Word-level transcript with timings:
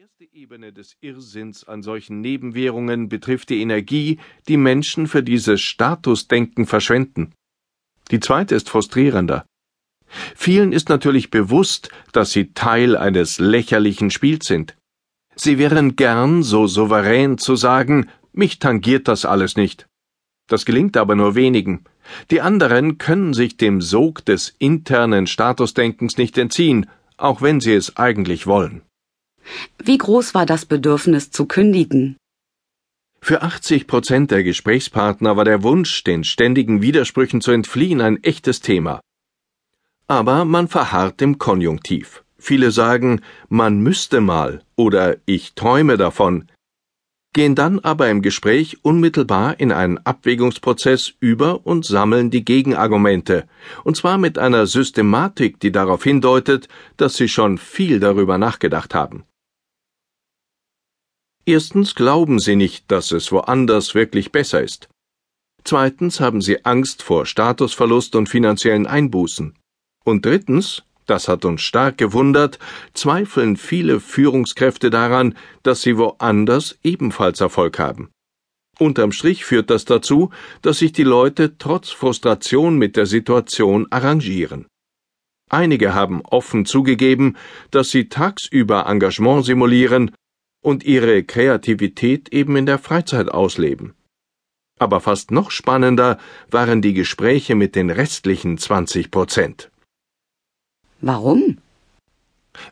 erste 0.00 0.24
Ebene 0.32 0.72
des 0.72 0.96
Irrsinns 1.02 1.64
an 1.64 1.82
solchen 1.82 2.22
Nebenwährungen 2.22 3.10
betrifft 3.10 3.50
die 3.50 3.60
Energie, 3.60 4.18
die 4.48 4.56
Menschen 4.56 5.06
für 5.06 5.22
dieses 5.22 5.60
Statusdenken 5.60 6.64
verschwenden. 6.64 7.34
Die 8.10 8.18
zweite 8.18 8.54
ist 8.54 8.70
frustrierender. 8.70 9.44
Vielen 10.34 10.72
ist 10.72 10.88
natürlich 10.88 11.28
bewusst, 11.28 11.90
dass 12.12 12.32
sie 12.32 12.54
Teil 12.54 12.96
eines 12.96 13.38
lächerlichen 13.38 14.10
Spiels 14.10 14.46
sind. 14.46 14.74
Sie 15.36 15.58
wären 15.58 15.96
gern 15.96 16.42
so 16.42 16.66
souverän 16.66 17.36
zu 17.36 17.54
sagen, 17.54 18.08
mich 18.32 18.58
tangiert 18.58 19.06
das 19.06 19.26
alles 19.26 19.56
nicht. 19.56 19.86
Das 20.48 20.64
gelingt 20.64 20.96
aber 20.96 21.14
nur 21.14 21.34
wenigen. 21.34 21.84
Die 22.30 22.40
anderen 22.40 22.96
können 22.96 23.34
sich 23.34 23.58
dem 23.58 23.82
Sog 23.82 24.24
des 24.24 24.54
internen 24.58 25.26
Statusdenkens 25.26 26.16
nicht 26.16 26.38
entziehen, 26.38 26.88
auch 27.18 27.42
wenn 27.42 27.60
sie 27.60 27.74
es 27.74 27.98
eigentlich 27.98 28.46
wollen. 28.46 28.80
Wie 29.82 29.98
groß 29.98 30.34
war 30.34 30.46
das 30.46 30.64
Bedürfnis 30.64 31.30
zu 31.30 31.46
kündigen? 31.46 32.16
Für 33.22 33.42
80 33.42 33.86
Prozent 33.86 34.30
der 34.30 34.42
Gesprächspartner 34.42 35.36
war 35.36 35.44
der 35.44 35.62
Wunsch, 35.62 36.04
den 36.04 36.24
ständigen 36.24 36.80
Widersprüchen 36.80 37.40
zu 37.40 37.50
entfliehen, 37.50 38.00
ein 38.00 38.22
echtes 38.22 38.60
Thema. 38.60 39.00
Aber 40.06 40.44
man 40.44 40.68
verharrt 40.68 41.20
im 41.22 41.38
Konjunktiv. 41.38 42.24
Viele 42.38 42.70
sagen, 42.70 43.20
man 43.48 43.80
müsste 43.80 44.20
mal 44.20 44.62
oder 44.74 45.18
ich 45.26 45.54
träume 45.54 45.98
davon, 45.98 46.46
gehen 47.32 47.54
dann 47.54 47.78
aber 47.78 48.10
im 48.10 48.22
Gespräch 48.22 48.78
unmittelbar 48.82 49.60
in 49.60 49.70
einen 49.70 49.98
Abwägungsprozess 49.98 51.12
über 51.20 51.64
und 51.64 51.84
sammeln 51.84 52.30
die 52.30 52.44
Gegenargumente, 52.44 53.46
und 53.84 53.96
zwar 53.96 54.18
mit 54.18 54.38
einer 54.38 54.66
Systematik, 54.66 55.60
die 55.60 55.70
darauf 55.70 56.02
hindeutet, 56.02 56.68
dass 56.96 57.16
sie 57.16 57.28
schon 57.28 57.58
viel 57.58 58.00
darüber 58.00 58.38
nachgedacht 58.38 58.94
haben. 58.94 59.24
Erstens 61.50 61.96
glauben 61.96 62.38
sie 62.38 62.54
nicht, 62.54 62.92
dass 62.92 63.10
es 63.10 63.32
woanders 63.32 63.96
wirklich 63.96 64.30
besser 64.30 64.62
ist. 64.62 64.88
Zweitens 65.64 66.20
haben 66.20 66.40
sie 66.40 66.64
Angst 66.64 67.02
vor 67.02 67.26
Statusverlust 67.26 68.14
und 68.14 68.28
finanziellen 68.28 68.86
Einbußen. 68.86 69.58
Und 70.04 70.24
drittens, 70.24 70.84
das 71.06 71.26
hat 71.26 71.44
uns 71.44 71.62
stark 71.62 71.98
gewundert, 71.98 72.60
zweifeln 72.94 73.56
viele 73.56 73.98
Führungskräfte 73.98 74.90
daran, 74.90 75.34
dass 75.64 75.82
sie 75.82 75.98
woanders 75.98 76.78
ebenfalls 76.84 77.40
Erfolg 77.40 77.80
haben. 77.80 78.10
Unterm 78.78 79.10
Strich 79.10 79.44
führt 79.44 79.70
das 79.70 79.84
dazu, 79.84 80.30
dass 80.62 80.78
sich 80.78 80.92
die 80.92 81.02
Leute 81.02 81.58
trotz 81.58 81.90
Frustration 81.90 82.78
mit 82.78 82.96
der 82.96 83.06
Situation 83.06 83.88
arrangieren. 83.90 84.68
Einige 85.50 85.94
haben 85.94 86.22
offen 86.22 86.64
zugegeben, 86.64 87.36
dass 87.72 87.90
sie 87.90 88.08
tagsüber 88.08 88.86
Engagement 88.86 89.44
simulieren 89.44 90.12
und 90.60 90.84
ihre 90.84 91.22
Kreativität 91.22 92.32
eben 92.32 92.56
in 92.56 92.66
der 92.66 92.78
Freizeit 92.78 93.30
ausleben. 93.30 93.94
Aber 94.78 95.00
fast 95.00 95.30
noch 95.30 95.50
spannender 95.50 96.18
waren 96.50 96.80
die 96.80 96.94
Gespräche 96.94 97.54
mit 97.54 97.76
den 97.76 97.90
restlichen 97.90 98.56
20 98.56 99.10
Prozent. 99.10 99.70
Warum? 101.00 101.58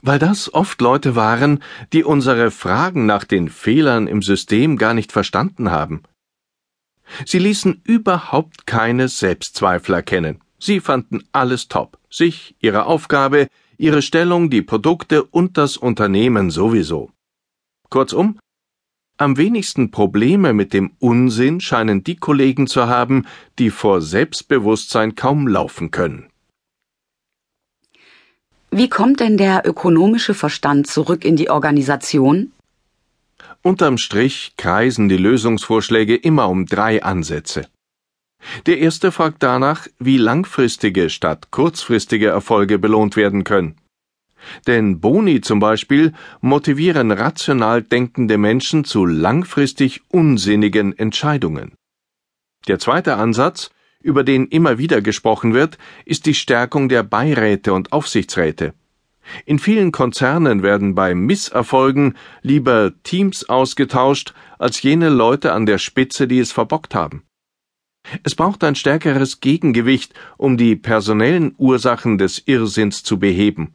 Weil 0.03 0.19
das 0.19 0.53
oft 0.53 0.81
Leute 0.81 1.17
waren, 1.17 1.63
die 1.93 2.05
unsere 2.05 2.51
Fragen 2.51 3.07
nach 3.07 3.25
den 3.25 3.49
Fehlern 3.49 4.07
im 4.07 4.23
System 4.23 4.77
gar 4.77 4.95
nicht 4.95 5.13
verstanden 5.13 5.71
haben. 5.71 6.03
Sie 7.25 7.39
ließen 7.39 7.81
überhaupt 7.85 8.67
keine 8.67 9.09
Selbstzweifel 9.09 9.95
erkennen. 9.95 10.41
Sie 10.59 10.81
fanden 10.81 11.25
alles 11.33 11.69
top. 11.69 11.99
Sich, 12.11 12.55
ihre 12.61 12.87
Aufgabe, 12.87 13.49
ihre 13.77 14.03
Stellung, 14.03 14.51
die 14.51 14.63
Produkte 14.63 15.23
und 15.23 15.57
das 15.57 15.77
Unternehmen 15.77 16.51
sowieso. 16.51 17.11
Kurzum, 17.91 18.39
am 19.21 19.37
wenigsten 19.37 19.91
Probleme 19.91 20.53
mit 20.53 20.73
dem 20.73 20.93
Unsinn 21.01 21.61
scheinen 21.61 22.05
die 22.05 22.17
Kollegen 22.17 22.67
zu 22.69 22.87
haben, 22.87 23.27
die 23.59 23.71
vor 23.71 24.01
Selbstbewusstsein 24.01 25.17
kaum 25.17 25.49
laufen 25.49 25.91
können. 25.91 26.29
Wie 28.71 28.89
kommt 28.89 29.21
denn 29.21 29.39
der 29.39 29.67
ökonomische 29.67 30.35
Verstand 30.35 30.87
zurück 30.87 31.25
in 31.25 31.37
die 31.37 31.51
Organisation? 31.51 32.53
Unterm 33.63 33.99
Strich 33.99 34.53
kreisen 34.57 35.09
die 35.09 35.17
Lösungsvorschläge 35.17 36.15
immer 36.15 36.49
um 36.49 36.67
drei 36.67 37.03
Ansätze. 37.03 37.67
Der 38.67 38.79
erste 38.79 39.11
fragt 39.11 39.43
danach, 39.43 39.89
wie 39.99 40.19
langfristige 40.19 41.11
statt 41.11 41.51
kurzfristige 41.51 42.29
Erfolge 42.29 42.79
belohnt 42.79 43.17
werden 43.17 43.43
können. 43.43 43.75
Denn 44.67 45.01
Boni 45.01 45.41
zum 45.41 45.61
Beispiel 45.61 46.13
motivieren 46.41 47.11
rational 47.11 47.83
denkende 47.83 48.39
Menschen 48.39 48.85
zu 48.85 49.07
langfristig 49.07 50.03
unsinnigen 50.09 50.97
Entscheidungen. 50.99 51.73
Der 52.67 52.79
zweite 52.79 53.17
Ansatz, 53.17 53.71
über 54.01 54.25
den 54.25 54.47
immer 54.47 54.79
wieder 54.79 55.01
gesprochen 55.01 55.55
wird, 55.55 55.79
ist 56.05 56.27
die 56.27 56.35
Stärkung 56.35 56.89
der 56.89 57.03
Beiräte 57.03 57.73
und 57.73 57.93
Aufsichtsräte. 57.93 58.75
In 59.45 59.59
vielen 59.59 59.93
Konzernen 59.93 60.63
werden 60.63 60.95
bei 60.95 61.15
Misserfolgen 61.15 62.17
lieber 62.43 62.93
Teams 63.03 63.49
ausgetauscht 63.49 64.35
als 64.59 64.83
jene 64.83 65.09
Leute 65.09 65.53
an 65.53 65.67
der 65.67 65.79
Spitze, 65.79 66.27
die 66.27 66.39
es 66.39 66.53
verbockt 66.53 66.95
haben. 66.95 67.23
Es 68.23 68.35
braucht 68.35 68.65
ein 68.65 68.75
stärkeres 68.75 69.41
Gegengewicht, 69.41 70.15
um 70.39 70.57
die 70.57 70.77
personellen 70.77 71.55
Ursachen 71.59 72.17
des 72.17 72.43
Irrsinns 72.47 73.03
zu 73.03 73.19
beheben. 73.19 73.75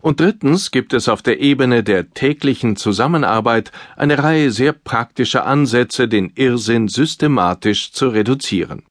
Und 0.00 0.20
drittens 0.20 0.70
gibt 0.70 0.92
es 0.92 1.08
auf 1.08 1.22
der 1.22 1.40
Ebene 1.40 1.82
der 1.82 2.10
täglichen 2.10 2.76
Zusammenarbeit 2.76 3.72
eine 3.96 4.22
Reihe 4.22 4.50
sehr 4.50 4.72
praktischer 4.72 5.46
Ansätze, 5.46 6.08
den 6.08 6.32
Irrsinn 6.34 6.88
systematisch 6.88 7.92
zu 7.92 8.08
reduzieren. 8.08 8.84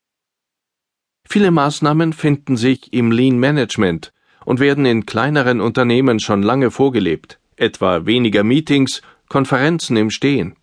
Viele 1.28 1.52
Maßnahmen 1.52 2.14
finden 2.14 2.56
sich 2.56 2.94
im 2.94 3.12
Lean 3.12 3.38
Management 3.38 4.14
und 4.46 4.60
werden 4.62 4.86
in 4.86 5.06
kleineren 5.06 5.60
Unternehmen 5.60 6.20
schon 6.22 6.42
lange 6.42 6.72
vorgelebt, 6.72 7.40
etwa 7.58 8.06
weniger 8.06 8.44
Meetings, 8.44 9.02
Konferenzen 9.28 9.98
im 9.98 10.10
Stehen. 10.10 10.56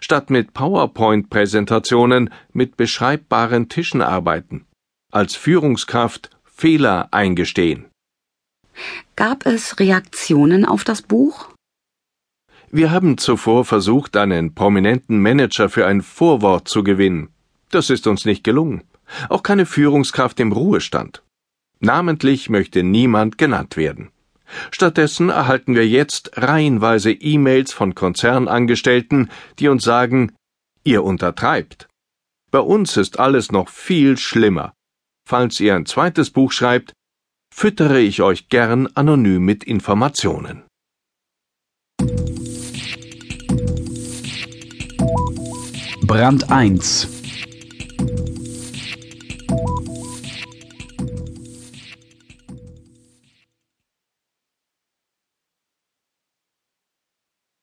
Statt 0.00 0.28
mit 0.28 0.52
PowerPoint-Präsentationen 0.52 2.30
mit 2.52 2.76
beschreibbaren 2.76 3.68
Tischen 3.70 4.02
arbeiten. 4.02 4.66
Als 5.10 5.36
Führungskraft 5.36 6.30
Fehler 6.44 7.08
eingestehen. 7.12 7.86
Gab 9.16 9.46
es 9.46 9.78
Reaktionen 9.78 10.64
auf 10.64 10.84
das 10.84 11.02
Buch? 11.02 11.50
Wir 12.70 12.90
haben 12.90 13.16
zuvor 13.16 13.64
versucht, 13.64 14.16
einen 14.16 14.54
prominenten 14.54 15.20
Manager 15.22 15.68
für 15.68 15.86
ein 15.86 16.02
Vorwort 16.02 16.68
zu 16.68 16.84
gewinnen. 16.84 17.30
Das 17.70 17.90
ist 17.90 18.06
uns 18.06 18.24
nicht 18.24 18.44
gelungen. 18.44 18.84
Auch 19.28 19.42
keine 19.42 19.64
Führungskraft 19.64 20.38
im 20.40 20.52
Ruhestand. 20.52 21.22
Namentlich 21.80 22.50
möchte 22.50 22.82
niemand 22.82 23.38
genannt 23.38 23.76
werden. 23.76 24.10
Stattdessen 24.70 25.28
erhalten 25.28 25.74
wir 25.74 25.86
jetzt 25.86 26.32
reihenweise 26.36 27.12
E-Mails 27.12 27.72
von 27.72 27.94
Konzernangestellten, 27.94 29.30
die 29.58 29.68
uns 29.68 29.84
sagen, 29.84 30.32
ihr 30.84 31.04
untertreibt. 31.04 31.88
Bei 32.50 32.60
uns 32.60 32.96
ist 32.96 33.18
alles 33.18 33.52
noch 33.52 33.68
viel 33.68 34.16
schlimmer. 34.16 34.72
Falls 35.26 35.60
ihr 35.60 35.74
ein 35.74 35.84
zweites 35.84 36.30
Buch 36.30 36.52
schreibt, 36.52 36.94
füttere 37.58 37.98
ich 37.98 38.22
euch 38.22 38.48
gern 38.48 38.86
anonym 38.94 39.44
mit 39.44 39.64
Informationen. 39.64 40.62
Brand 46.06 46.52
1 46.52 47.17